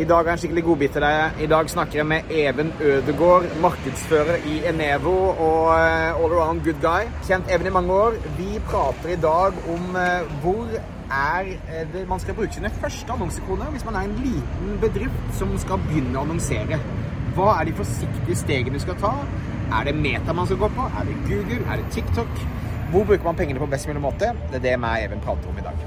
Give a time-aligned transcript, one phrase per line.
[0.00, 1.40] I dag er en skikkelig godbit til deg.
[1.44, 6.78] I dag snakker jeg med Even Ødegård, markedsfører i Enevo og uh, all around good
[6.80, 7.10] guy.
[7.26, 8.16] Kjent Even i mange år.
[8.38, 10.70] Vi prater i dag om uh, hvor
[11.18, 11.50] er
[11.92, 15.84] det man skal bruke sine første annonsekroner hvis man er en liten bedrift som skal
[15.84, 16.80] begynne å annonsere.
[17.36, 19.12] Hva er de forsiktige stegene du skal ta?
[19.76, 20.88] Er det Meta man skal gå på?
[20.88, 21.60] Er det Google?
[21.68, 22.42] Er det TikTok?
[22.96, 24.32] Hvor bruker man pengene på best mulig måte?
[24.48, 25.86] Det er det meg og Even prater om i dag.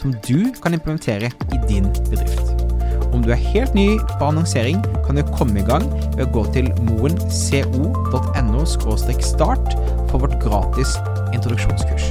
[0.00, 2.52] som du kan implementere i din bedrift.
[3.14, 5.86] Om du er helt ny på annonsering, kan du komme i gang
[6.16, 9.76] ved å gå til moenco.no start
[10.10, 10.96] for vårt gratis
[11.32, 12.10] introduksjonskurs.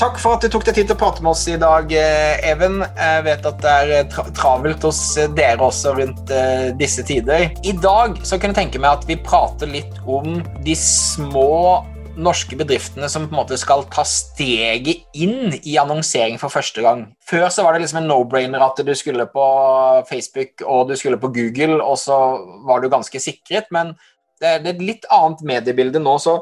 [0.00, 2.78] Takk for at du tok deg tid til å prate med oss i dag, Even.
[2.96, 5.00] Jeg vet at det er tra travelt hos
[5.36, 6.32] dere også rundt
[6.80, 7.50] disse tider.
[7.68, 11.84] I dag så kunne jeg tenke meg at vi prater litt om de små
[12.18, 17.04] norske bedriftene som på en måte skal ta steget inn i annonsering for første gang.
[17.26, 19.46] Før så var det liksom en no-brainer at du skulle på
[20.10, 22.16] Facebook og du skulle på Google, og så
[22.66, 23.94] var du ganske sikret, men
[24.40, 26.40] det er et litt annet mediebilde nå, så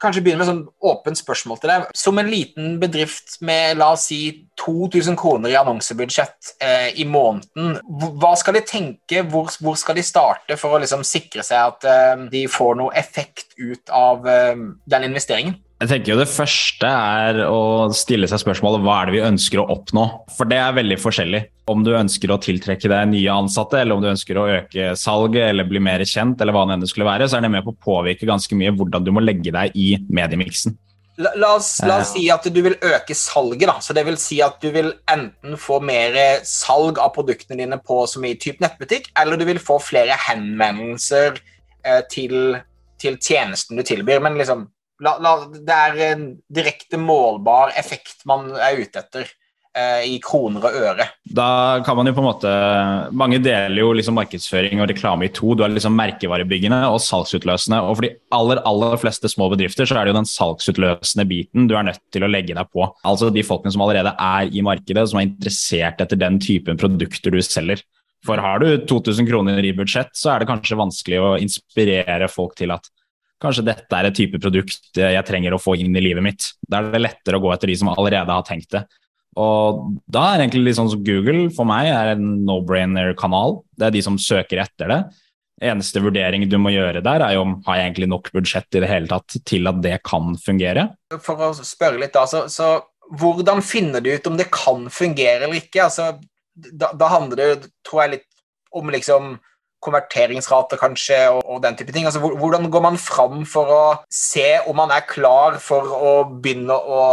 [0.00, 1.88] kanskje begynne med sånn åpent spørsmål til deg.
[1.96, 4.20] Som en liten bedrift med la oss si
[4.60, 7.78] 2000 kroner i annonsebudsjett eh, i måneden,
[8.20, 11.88] hva skal de tenke, hvor, hvor, skal de starte for å liksom sikre seg at
[11.90, 14.54] eh, de får noe effekt ut av eh,
[14.90, 15.58] den investeringen?
[15.84, 19.60] Jeg tenker jo Det første er å stille seg spørsmålet hva er det vi ønsker
[19.60, 20.04] å oppnå.
[20.32, 21.42] For det er veldig forskjellig.
[21.68, 25.50] Om du ønsker å tiltrekke deg nye ansatte, eller om du ønsker å øke salget
[25.50, 27.74] eller bli mer kjent, eller hva det enn skulle være, så er det med på
[27.74, 30.78] å påvirke ganske mye hvordan du må legge deg i mediemiksen.
[31.20, 33.68] La, la, oss, la, oss, si at du vil øke salget.
[33.68, 36.16] da, så det vil si at Du vil enten få mer
[36.48, 41.36] salg av produktene dine på som i type nettbutikk, eller du vil få flere henvendelser
[41.84, 42.56] eh, til,
[42.96, 44.24] til tjenesten du tilbyr.
[44.24, 44.70] Men liksom,
[45.02, 49.24] La, la, det er en direkte målbar effekt man er ute etter
[49.74, 51.06] eh, i kroner og øre.
[51.26, 52.52] Da kan man jo på en måte
[53.16, 55.56] Mange deler jo liksom markedsføring og reklame i to.
[55.56, 57.80] Du har liksom merkevarebyggende og salgsutløsende.
[57.82, 61.66] Og for de aller, aller fleste små bedrifter så er det jo den salgsutløsende biten
[61.70, 62.86] du er nødt til å legge deg på.
[63.02, 67.34] Altså de folkene som allerede er i markedet, som er interessert etter den typen produkter
[67.34, 67.82] du selger.
[68.24, 72.54] For har du 2000 kroner i budsjett, så er det kanskje vanskelig å inspirere folk
[72.56, 72.88] til at
[73.44, 76.50] kanskje dette er et type produkt jeg trenger å få inn i livet mitt.
[76.66, 78.84] Da er det lettere å gå etter de som allerede har tenkt det.
[79.40, 83.60] Og da er egentlig litt sånn som Google for meg er en no-brainer-kanal.
[83.74, 85.00] Det er de som søker etter det.
[85.64, 88.82] Eneste vurdering du må gjøre der, er jo om har jeg egentlig nok budsjett i
[88.82, 90.88] det hele tatt til at det kan fungere.
[91.22, 92.76] For å spørre litt, da, så, så
[93.18, 95.86] hvordan finner du ut om det kan fungere eller ikke?
[95.86, 96.12] Altså,
[96.54, 98.30] da, da handler det, tror jeg, litt
[98.74, 99.36] om liksom
[99.84, 102.08] konverteringsrate kanskje, og, og, den type ting.
[102.08, 106.74] Altså, hvordan går man fram for å se om man er klar for å begynne
[106.74, 107.04] å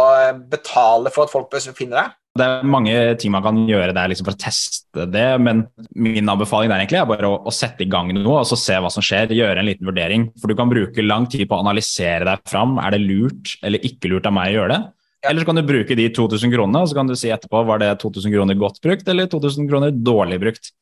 [0.50, 2.08] betale for at folk finner det?
[2.32, 6.30] Det er mange ting man kan gjøre der liksom for å teste det, men min
[6.32, 9.04] anbefaling er egentlig bare å, å, sette i gang noe og så se hva som
[9.04, 9.34] skjer.
[9.36, 10.30] Gjøre en liten vurdering.
[10.40, 12.78] For du kan bruke lang tid på å analysere deg fram.
[12.80, 14.80] Er det lurt eller ikke lurt av meg å gjøre det?
[15.22, 15.30] Ja.
[15.30, 17.78] Eller så kan du bruke de 2000 kronene og så kan du si etterpå var
[17.78, 20.72] det 2000 kroner godt brukt eller 2000 kroner dårlig brukt.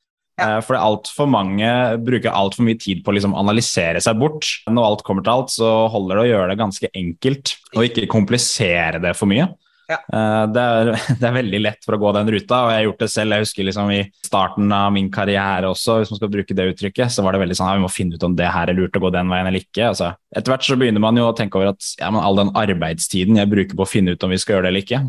[0.40, 0.56] Ja.
[0.56, 1.70] Eh, for altfor mange
[2.02, 4.48] bruker altfor mye tid på å liksom analysere seg bort.
[4.70, 8.08] Når alt kommer til alt, så holder det å gjøre det ganske enkelt, og ikke
[8.10, 9.50] komplisere det for mye.
[9.90, 9.98] Ja.
[10.12, 12.86] Eh, det, er, det, er, veldig lett for å gå den ruta, og jeg har
[12.86, 13.34] gjort det selv.
[13.34, 17.14] Jeg husker liksom i starten av min karriere også, hvis man skal bruke det uttrykket,
[17.14, 18.98] så var det veldig sånn at vi må finne ut om det her er lurt
[18.98, 19.90] å gå den veien eller ikke.
[19.90, 22.54] Altså, etter hvert så begynner man jo å tenke over at ja, men all den
[22.58, 25.02] arbeidstiden jeg bruker på å finne ut om vi skal gjøre det eller ikke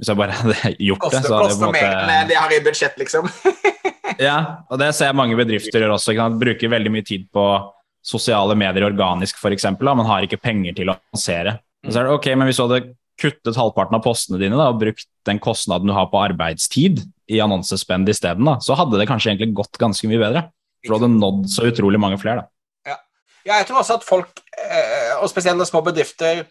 [0.00, 2.22] Hvis jeg bare hadde gjort koster, det, så hadde jeg på en måte Koster mer
[2.22, 3.32] enn det jeg har i budsjett, liksom.
[4.28, 4.38] ja,
[4.70, 6.16] og det ser jeg mange bedrifter gjør også.
[6.18, 7.46] Kan bruke veldig mye tid på
[8.02, 9.68] sosiale medier organisk, f.eks.
[9.78, 11.60] Man har ikke penger til å annonsere.
[11.88, 12.82] Så er det ok, men Hvis du hadde
[13.22, 17.38] kuttet halvparten av postene dine da, og brukt den kostnaden du har på arbeidstid i
[17.44, 20.46] annonsespend isteden, så hadde det kanskje egentlig gått ganske mye bedre.
[20.82, 22.42] For du hadde nådd så utrolig mange flere.
[22.42, 22.92] Da.
[22.92, 22.96] Ja.
[23.46, 26.42] ja, jeg tror også at folk, eh, og spesielt små bedrifter,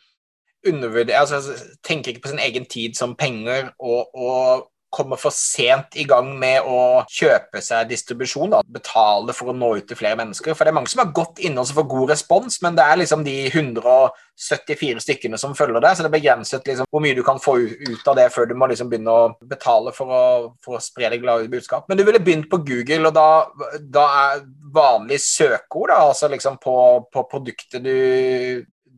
[0.64, 1.42] altså,
[1.84, 6.34] tenker ikke på sin egen tid som penger, og, og kommer for sent i gang
[6.40, 8.52] med å kjøpe seg distribusjon.
[8.54, 8.62] Da.
[8.68, 10.54] Betale for å nå ut til flere mennesker.
[10.54, 13.00] For det er mange som har gått inne og får god respons, men det er
[13.00, 17.24] liksom de 174 stykkene som følger deg, så det er begrenset liksom, hvor mye du
[17.26, 20.24] kan få ut av det før du må liksom begynne å betale for å,
[20.64, 21.88] for å spre det glade budskap.
[21.90, 26.60] Men du ville begynt på Google, og da, da er vanlig søkeord, da, altså liksom
[26.62, 26.76] på,
[27.12, 27.96] på produktet du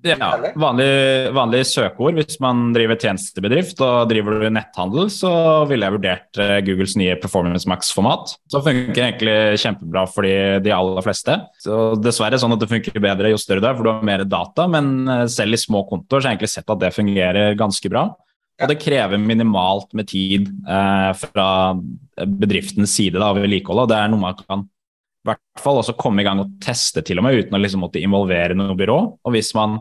[0.03, 0.29] ja,
[0.59, 0.87] vanlig,
[1.35, 2.17] vanlig, søkeord.
[2.19, 5.31] Hvis man driver tjenestebedrift og driver du netthandel, så
[5.69, 8.35] ville jeg vurdert eh, Googles nye Performance Max-format.
[8.51, 11.37] Så funker egentlig kjempebra for de aller fleste.
[11.63, 14.25] Så Dessverre sånn at det funker bedre jo større du er, for du har mer
[14.27, 14.67] data.
[14.71, 17.93] Men eh, selv i små kontoer så har jeg egentlig sett at det fungerer ganske
[17.93, 18.09] bra.
[18.61, 21.47] Og det krever minimalt med tid eh, fra
[22.19, 23.89] bedriftens side da, vedlikeholdet.
[23.91, 24.67] Det er noe man kan
[25.23, 27.83] i hvert fall også komme i gang og teste til og med uten å liksom
[27.85, 28.99] måtte involvere noe byrå.
[29.23, 29.79] Og hvis man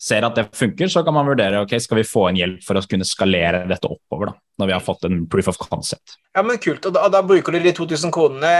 [0.00, 2.76] ser at det funker, så kan man vurdere ok, skal vi få en hjelp for
[2.78, 4.32] å kunne skalere dette oppover.
[4.32, 6.16] da, Når vi har fått en proof of concept.
[6.34, 6.86] Ja, men Kult.
[6.86, 8.52] og Da, da bruker du de 2000 kronene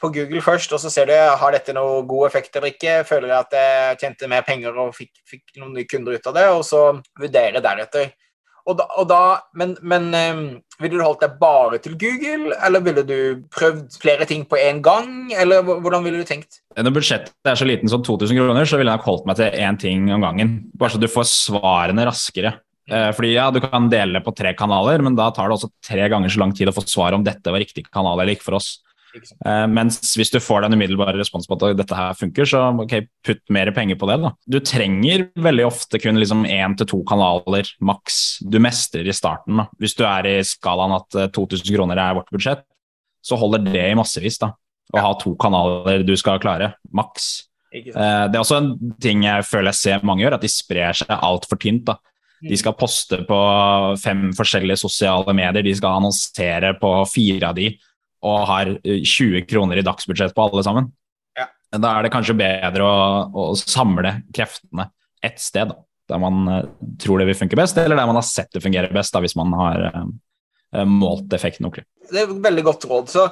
[0.00, 3.04] på Google først, og så ser du har dette noe god effekt eller ikke.
[3.08, 6.36] Føler jeg at jeg tjente mer penger og fikk, fikk noen nye kunder ut av
[6.36, 6.84] det, og så
[7.18, 8.12] vurdere deretter.
[8.68, 9.22] Og da, og da,
[9.56, 10.42] men, men um,
[10.80, 14.80] ville du holdt deg bare til Google, eller ville du prøvd flere ting på en
[14.84, 15.12] gang?
[15.36, 16.60] Eller hvordan ville du tenkt?
[16.76, 19.60] Når budsjettet er så liten som 2000 kroner, så ville jeg nok holdt meg til
[19.60, 20.58] én ting om gangen.
[20.78, 22.58] Bare så du får svarene raskere.
[22.90, 26.08] Eh, fordi ja, Du kan dele på tre kanaler, men da tar det også tre
[26.10, 28.58] ganger så lang tid å få svar om dette var riktig kanal eller ikke for
[28.58, 28.78] oss.
[29.44, 32.94] Uh, mens hvis du får den umiddelbare respons på at dette her funker, så ok,
[33.26, 34.18] putt mer penger på det.
[34.22, 34.32] da.
[34.46, 39.62] Du trenger veldig ofte kun liksom én til to kanaler maks du mestrer i starten.
[39.62, 39.68] da.
[39.82, 42.64] Hvis du er i skalaen at 2000 eh, kroner er vårt budsjett,
[43.24, 44.38] så holder det i massevis.
[44.40, 44.54] da.
[44.94, 47.48] Å ha to kanaler du skal klare, maks.
[47.70, 51.02] Uh, det er også en ting jeg føler jeg ser mange gjør, at de sprer
[51.02, 51.86] seg altfor tynt.
[51.90, 52.00] da.
[52.40, 53.38] De skal poste på
[54.00, 57.74] fem forskjellige sosiale medier, de skal annonsere på fire av de
[58.26, 60.90] og har 20 eh, kroner i dagsbudsjett på alle sammen.
[61.38, 61.46] Ja.
[61.76, 62.96] Da er det kanskje bedre å,
[63.30, 64.90] å samle kreftene
[65.24, 65.78] ett sted, da,
[66.10, 66.64] der man uh,
[67.00, 69.36] tror det vil funke best, eller der man har sett det fungere best, da, hvis
[69.38, 71.86] man har uh, målt effekten ordentlig.
[72.10, 73.12] Det er et veldig godt råd.
[73.12, 73.26] så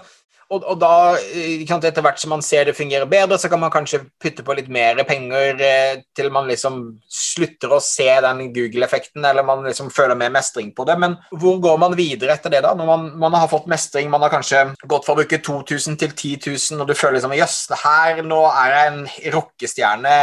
[0.48, 4.00] og, og, da, etter hvert som man ser det fungerer bedre, så kan man kanskje
[4.20, 9.44] putte på litt mer penger eh, til man liksom slutter å se den Google-effekten, eller
[9.44, 10.96] man liksom føler mer mestring på det.
[11.02, 12.72] Men hvor går man videre etter det, da?
[12.78, 16.14] Når man, man har fått mestring, man har kanskje gått fra å bruke 2000 til
[16.16, 19.02] 10 000, og du føler liksom jøss, her nå er jeg en
[19.36, 20.14] rockestjerne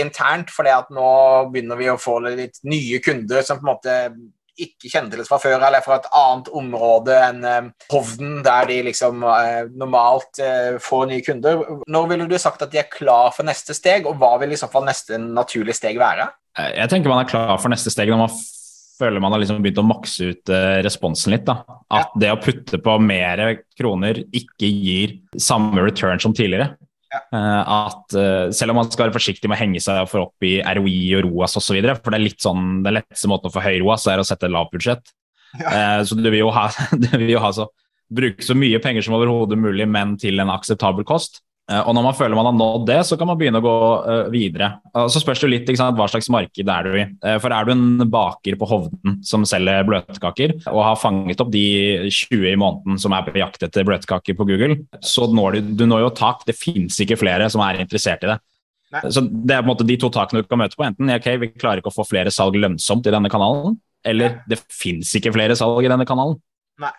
[0.00, 1.10] internt, fordi at nå
[1.52, 3.98] begynner vi å få litt nye kunder som på en måte
[4.56, 8.80] ikke kjenner til fra før, eller fra et annet område enn eh, Hovden, der de
[8.88, 11.62] liksom eh, normalt eh, får nye kunder.
[11.92, 14.60] Når ville du sagt at de er klar for neste steg, og hva vil i
[14.60, 16.28] så fall neste naturlige steg være?
[16.56, 18.36] Jeg tenker man er klar for neste steg når man
[18.96, 20.52] føler man har liksom begynt å makse ut
[20.86, 21.44] responsen litt.
[21.44, 21.58] Da.
[21.92, 23.42] At det å putte på mer
[23.76, 26.72] kroner ikke gir samme return som tidligere.
[27.34, 30.46] Uh, at uh, Selv om man skal være forsiktig med å henge seg for opp
[30.46, 33.64] i ROI og ROAS osv., for det er litt sånn, den letteste måten å få
[33.64, 35.14] høy ROAS er å sette lavt budsjett.
[35.60, 35.70] Ja.
[35.70, 36.68] Uh, så du vil jo ha,
[37.16, 37.68] vil jo ha så,
[38.12, 41.42] bruke så mye penger som overhodet mulig, men til en akseptabel kost.
[41.66, 43.74] Eh, og når man føler man har nådd det, så kan man begynne å gå
[44.06, 44.68] uh, videre.
[44.94, 47.06] Og så spørs det litt sant, hva slags marked er du i.
[47.24, 51.50] Uh, for er du en baker på Hovden som selger bløtkaker, og har fanget opp
[51.54, 51.66] de
[52.06, 55.86] 20 i måneden som er på jakt etter bløtkaker på Google, så når du, du
[55.90, 56.46] når jo tak.
[56.46, 58.38] Det fins ikke flere som er interessert i det.
[58.94, 59.02] Nei.
[59.10, 60.86] Så Det er på en måte de to takene du kan møte på.
[60.86, 64.62] Enten ok, vi klarer ikke å få flere salg lønnsomt i denne kanalen, eller det
[64.70, 66.38] fins ikke flere salg i denne kanalen.
[66.82, 66.94] Nei.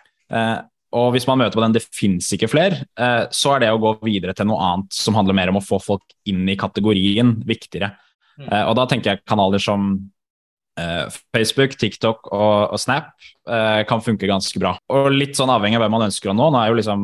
[0.96, 3.80] Og hvis man møter på den 'det fins ikke flere', eh, så er det å
[3.80, 7.36] gå videre til noe annet som handler mer om å få folk inn i kategorien,
[7.44, 7.92] viktigere.
[8.38, 8.48] Mm.
[8.52, 10.10] Eh, og da tenker jeg kanaler som
[10.78, 13.12] eh, Facebook, TikTok og, og Snap
[13.48, 14.74] kan funke ganske bra.
[14.92, 16.50] Og litt sånn avhengig av hvem man ønsker å nå.
[16.52, 17.00] Nå er jo liksom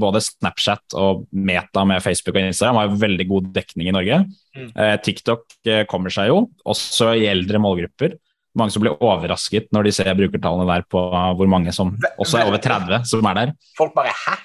[0.00, 4.22] både Snapchat og Meta med Facebook og Instagram har jo veldig god dekning i Norge.
[4.56, 4.70] Mm.
[5.04, 5.44] TikTok
[5.86, 8.16] kommer seg jo, også i eldre målgrupper
[8.60, 11.02] mange som blir overrasket når de ser brukertallene der på
[11.38, 13.52] hvor mange som også er over 30 som er der.
[13.78, 14.38] Folk bare 'hæ?'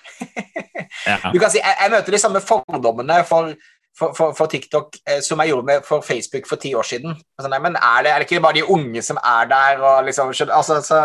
[1.10, 1.17] ja.
[1.34, 3.53] Du kan si, jeg, jeg, møter de samme fordommene for,
[3.98, 7.17] for, for, for TikTok eh, som jeg gjorde med for Facebook for ti år siden.
[7.38, 9.82] Altså, nei, men er det, er det, ikke bare de unge som er der?
[9.82, 11.01] Og liksom, altså, altså,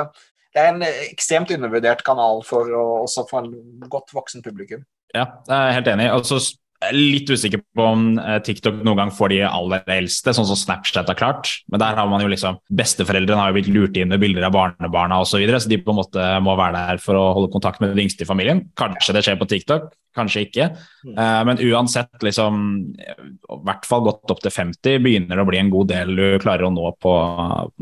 [0.54, 2.70] det er en ekstremt undervurdert kanal for,
[3.02, 4.84] også for en godt voksen publikum.
[5.14, 6.10] Ja, jeg er helt enig.
[6.12, 6.40] Altså,
[6.78, 10.46] jeg er litt usikker på om eh, TikTok noen gang får de aller eldste, sånn
[10.46, 11.50] som Snapchat har klart.
[11.72, 14.54] Men der har man jo liksom Besteforeldrene har jo blitt lurt inn med bilder av
[14.54, 17.50] barnebarna osv., så, videre, så de på en måte må være der for å holde
[17.50, 18.62] kontakt med den yngste i familien.
[18.78, 20.70] Kanskje det skjer på TikTok, kanskje ikke.
[21.02, 21.18] Mm.
[21.18, 22.62] Uh, men uansett, liksom
[22.94, 26.24] i hvert fall gått opp til 50 begynner det å bli en god del du
[26.42, 27.18] klarer å nå på,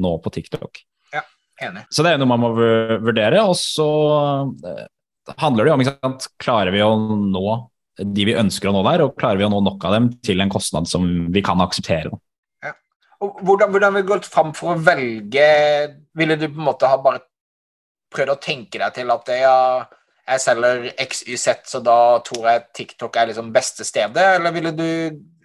[0.00, 0.84] nå på TikTok.
[1.12, 1.26] Ja.
[1.68, 1.84] Enig.
[1.92, 3.44] Så det er noe man må vurdere.
[3.44, 3.88] Og så
[4.72, 4.84] eh,
[5.36, 6.30] handler det jo om ikke sant?
[6.40, 7.48] Klarer vi å nå
[7.96, 10.42] de vi ønsker å nå der, og klarer vi å nå nok av dem til
[10.42, 12.12] en kostnad som vi kan akseptere.
[12.64, 12.74] Ja.
[13.20, 15.46] Hvordan, hvordan vi du gått fram for å velge
[16.16, 17.22] Ville du på en måte ha bare
[18.12, 19.56] prøvd å tenke deg til at ja,
[20.26, 24.86] jeg selger XYZ, så da tror jeg TikTok er liksom beste stedet, eller ville du,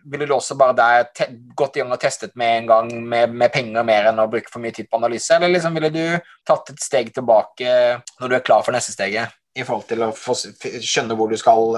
[0.09, 3.53] ville du også bare der gått i gang og testet med en gang med, med
[3.53, 6.05] penger mer enn å bruke for mye tid på analyse, eller liksom ville du
[6.47, 7.75] tatt et steg tilbake
[8.21, 11.75] når du er klar for neste steget, i forhold til å skjønne hvor du skal,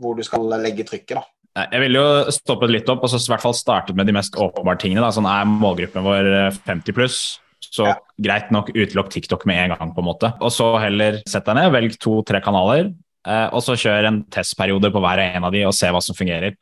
[0.00, 1.24] hvor du skal legge trykket, da?
[1.72, 4.34] Jeg ville jo stoppet litt opp og så i hvert fall startet med de mest
[4.36, 5.00] åpenbare tingene.
[5.00, 5.08] Da.
[5.14, 7.16] Sånn er målgruppen vår eh, 50 pluss,
[7.64, 7.94] så Ja.
[8.20, 9.94] greit nok utelukk TikTok med en gang.
[9.94, 10.32] på en måte.
[10.42, 12.92] Og så heller sett deg ned, velg to-tre kanaler,
[13.26, 16.14] eh, og så kjør en testperiode på hver en av de og se hva som
[16.14, 16.56] fungerer.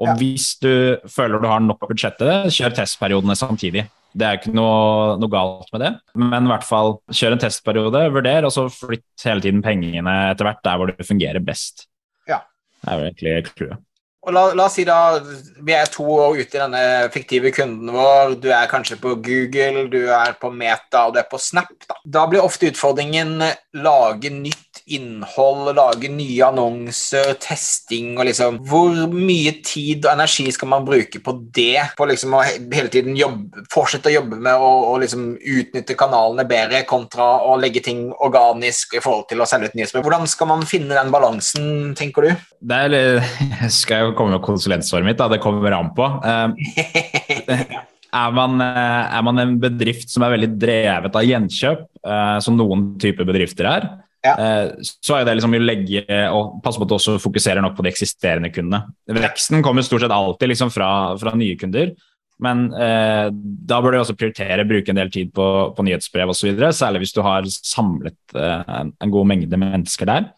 [0.00, 0.14] Og Ja.
[0.14, 3.88] hvis du føler du har nok budsjett til det, kjør testperiodene samtidig.
[4.16, 8.06] Det er ikke noe, noe galt med det, men i hvert fall kjør en testperiode,
[8.14, 11.84] vurder, og så flytt hele tiden pengene etter hvert der hvor det fungerer best.
[12.28, 12.40] Ja.
[12.80, 13.84] Det er jo egentlig clouet.
[14.28, 15.20] Og la, la oss si da,
[15.64, 16.80] vi er to år ute i denne
[17.14, 18.34] fiktive kunden vår.
[18.42, 21.70] Du er kanskje på Google, du er på Meta og du er på Snap.
[21.86, 23.38] Da, da blir ofte utfordringen
[23.78, 30.70] lage nytt innhold, lage nye annonser, testing og liksom Hvor mye tid og energi skal
[30.72, 31.90] man bruke på det?
[31.98, 36.46] På liksom å hele tiden jobbe, fortsette å jobbe med å, å liksom utnytte kanalene
[36.48, 40.06] bedre kontra å legge ting organisk i forhold til å selge ut nyhetsbrev.
[40.06, 42.48] Hvordan skal man finne den balansen, tenker du?
[42.60, 45.28] Det er, litt- skal jo komme med konsulentsvaret mitt, da.
[45.30, 46.08] det kommer an på.
[46.24, 47.78] Eh,
[48.08, 52.56] Er man, eh, er man en bedrift som er veldig drevet av gjenkjøp, eh, som
[52.56, 53.88] noen typer bedrifter er,
[54.26, 54.34] Ja.
[54.34, 56.02] eh, så er det liksom å legge
[56.34, 58.82] og passe på at du også fokuserer nok på de eksisterende kundene.
[59.18, 61.94] Veksten kommer stort sett alltid liksom fra, fra nye kunder,
[62.42, 66.52] men eh, da bør du også prioritere bruke en del tid på, på nyhetsbrev osv.,
[66.76, 70.28] særlig hvis du har samlet eh, en, en god mengde mennesker der.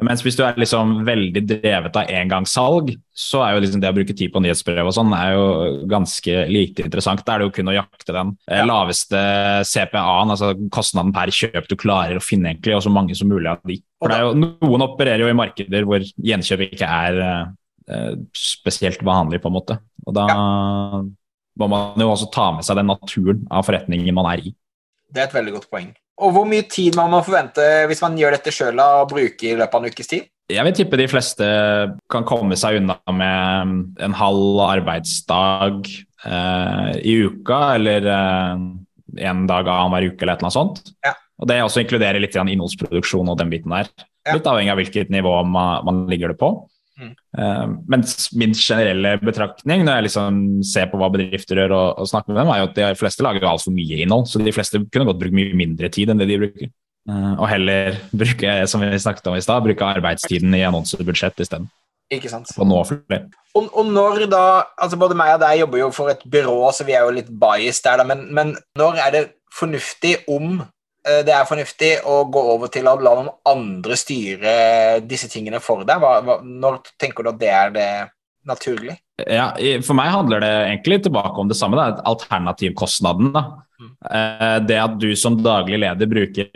[0.00, 0.06] Ja.
[0.08, 3.94] Mens hvis du er liksom veldig drevet av engangssalg, så er jo liksom det å
[3.98, 5.42] bruke tid på nyhetsbrev og sånn er jo
[5.90, 7.20] ganske lite interessant.
[7.26, 8.64] Da er det jo kun å jakte den eh, Ja.
[8.70, 9.20] laveste
[9.68, 13.50] CPA-en, altså kostnaden per kjøp du klarer å finne, egentlig, og så mange som mulig
[13.52, 13.82] av de.
[14.00, 19.04] For det er jo, Noen opererer jo i markeder hvor gjenkjøp ikke er eh, spesielt
[19.04, 19.76] vanlig, på en måte.
[20.08, 20.26] Og da
[21.60, 24.54] må man jo også ta med seg den naturen av forretningen man er i.
[25.12, 25.92] Det er et veldig godt poeng.
[26.20, 29.56] Og hvor mye tid man må forvente hvis man gjør dette sjøl og bruker i
[29.58, 30.28] løpet av en ukes tid?
[30.52, 31.46] Jeg vil tippe de fleste
[32.12, 38.64] kan komme seg unna med en halv arbeidsdag eh, i uka, eller eh,
[39.30, 40.82] en dag annenhver uke, eller et eller annet sånt.
[41.06, 41.14] Ja.
[41.40, 43.88] Og Det også inkluderer litt innholdsproduksjon og den biten der.
[44.26, 44.36] Ja.
[44.36, 46.52] Litt avhengig av hvilket nivå man, man ligger det på.
[47.00, 47.12] Mm.
[47.38, 52.10] Eh, mens min generelle betraktning når jeg liksom ser på hva bedrifter gjør og, og
[52.10, 54.28] snakker med dem, er jo at de fleste lager altfor mye innhold.
[54.30, 56.72] Så de fleste kunne godt bruke mye mindre tid enn det de bruker.
[57.10, 61.70] Eh, og heller bruke som vi snakket om i sted, bruke arbeidstiden i annonsebudsjett isteden.
[62.12, 62.50] Ikke sant?
[62.60, 62.82] Og nå.
[63.56, 64.44] Og, og når da
[64.76, 67.30] altså Både meg og deg jobber jo for et byrå, så vi er jo litt
[67.32, 69.22] biased der, da, men, men når er det
[69.52, 70.60] fornuftig om
[71.26, 74.52] det er fornuftig å gå over til å la noen andre styre
[75.02, 75.98] disse tingene for deg?
[76.02, 77.88] Hva, hva, når tenker du at det er det
[78.48, 78.96] naturlig?
[79.22, 79.52] Ja,
[79.86, 81.78] For meg handler det egentlig tilbake om det samme.
[81.78, 82.02] Da.
[82.10, 83.32] Alternativkostnaden.
[83.34, 83.44] Da.
[83.82, 83.92] Mm.
[84.10, 86.50] Eh, Det at du som daglig leder bruker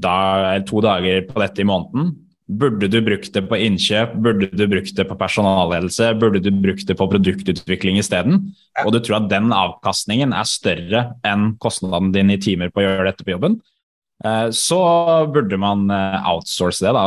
[0.00, 2.14] dag, to dager på dette i måneden.
[2.50, 6.88] Burde du brukt det på innkjøp, burde du brukt det på personalledelse, burde du brukt
[6.88, 8.40] det på produktutvikling isteden?
[8.82, 12.86] Og du tror at den avkastningen er større enn kostnaden din i timer på å
[12.88, 13.60] gjøre dette på jobben,
[14.24, 14.80] eh, så
[15.30, 16.94] burde man eh, outsource det.
[16.96, 17.06] Da.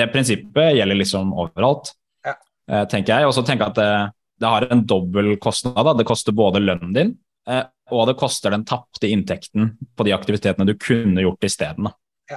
[0.00, 1.92] Det prinsippet gjelder liksom overalt
[2.24, 3.28] eh, tenker jeg.
[3.28, 5.76] Og så tenker jeg at det, det har en dobbel kostnad.
[5.76, 5.98] Da.
[5.98, 7.16] Det koster både lønnen din,
[7.90, 11.90] og det koster den tapte inntekten på de aktivitetene du kunne gjort isteden.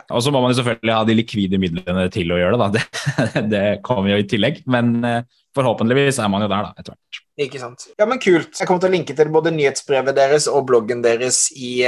[0.09, 2.69] Og så må man jo selvfølgelig ha de likvide midlene til å gjøre det.
[2.79, 2.83] Da.
[3.33, 5.21] Det, det kommer jo i tillegg, men eh,
[5.55, 7.23] forhåpentligvis er man jo der da, etter hvert.
[7.43, 7.88] Ikke sant.
[7.97, 8.51] Ja, men kult.
[8.59, 11.79] Jeg kommer til å linke til både nyhetsbrevet deres og bloggen deres i,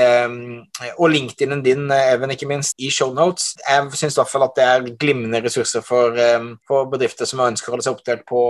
[0.96, 3.54] og LinkedIn-en din, eh, Even, ikke minst, i shownotes.
[3.62, 7.46] Jeg syns i hvert fall at det er glimrende ressurser for, eh, for bedrifter som
[7.46, 8.42] ønsker å holde seg oppdelt på,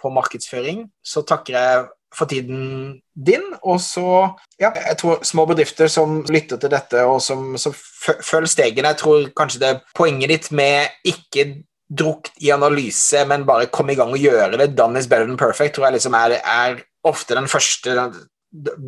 [0.00, 0.86] på markedsføring.
[1.04, 6.60] Så takker jeg for tiden din, og så ja, jeg tror små bedrifter som lytter
[6.60, 10.88] til dette og som, som følger stegene, jeg tror kanskje det er poenget ditt med
[11.06, 11.46] ikke
[11.88, 14.74] drukt i analyse, men bare komme i gang og gjøre det.
[14.76, 18.10] Done is better than perfect tror jeg liksom er, er ofte den første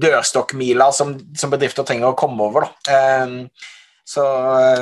[0.02, 2.68] dørstokkmila som, som bedrifter trenger å komme over.
[2.68, 2.98] Da.
[3.24, 3.38] Um,
[4.10, 4.24] så,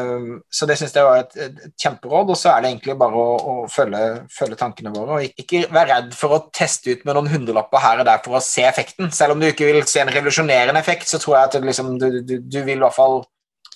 [0.09, 2.33] um, så det syns jeg var et, et, kjemperåd.
[2.33, 5.19] Og så er det egentlig bare å, å følge, følge tankene våre.
[5.19, 8.39] Og ikke være redd for å teste ut med noen hundrelapper her og der for
[8.39, 9.13] å se effekten.
[9.15, 11.97] Selv om du ikke vil se en revolusjonerende effekt, så tror jeg at det liksom,
[12.01, 13.21] du, du, du vil i hvert fall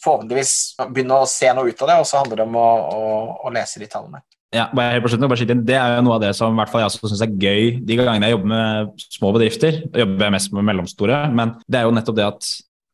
[0.02, 0.54] forhåpentligvis
[0.90, 3.02] begynne å se noe ut av det, og så handler det om å, å,
[3.46, 4.22] å lese de tallene.
[4.52, 6.82] Ja, bare helt på slutten, bare Det er jo noe av det som hvert fall
[6.82, 9.78] jeg også syns er gøy de gangene jeg jobber med små bedrifter.
[9.86, 12.50] Jeg jobber mest med mellomstore, men det er jo nettopp det at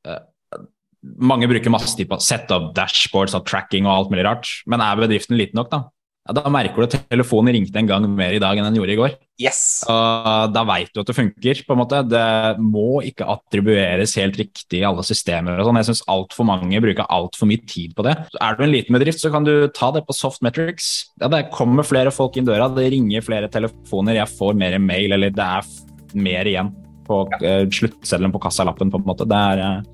[0.07, 0.21] uh,
[1.03, 4.51] mange bruker masse tid på setup, dashboards og tracking og alt mulig rart.
[4.67, 5.85] Men er bedriften liten nok, da?
[6.29, 8.93] ja, da merker du at telefonen ringte en gang mer i dag enn den gjorde
[8.93, 9.15] i går.
[9.41, 9.61] Yes.
[9.89, 11.63] Og da veit du at det funker.
[11.65, 12.03] på en måte.
[12.05, 15.57] Det må ikke attribueres helt riktig i alle systemer.
[15.59, 15.81] og sånn.
[15.81, 18.17] Jeg syns altfor mange bruker altfor mye tid på det.
[18.35, 21.09] Så er du en liten bedrift, så kan du ta det på soft metrics.
[21.23, 25.17] Ja, det kommer flere folk inn døra, det ringer flere telefoner, jeg får mer mail,
[25.17, 25.73] eller det er
[26.19, 26.75] mer igjen
[27.09, 27.39] på ja.
[27.41, 28.93] Eh, sluttseddelen på kassalappen.
[28.93, 29.25] på en måte.
[29.29, 29.87] Det er eh,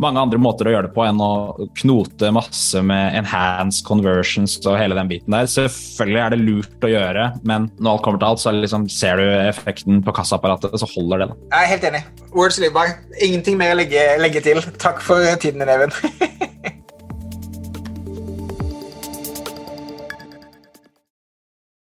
[0.00, 1.32] mange andre måter å gjøre det på enn å
[1.80, 5.48] knote masse med enhanced conversions og hele den biten der.
[5.50, 9.20] Selvfølgelig er det lurt å gjøre, men når alt kommer til alt, så liksom ser
[9.20, 11.30] du effekten på kassaapparatet, så holder det.
[11.32, 11.40] da.
[11.56, 12.04] Jeg er helt enig.
[12.34, 12.96] Words live by.
[13.22, 14.62] Ingenting mer å legge, legge til.
[14.82, 15.94] Takk for tiden din, Even.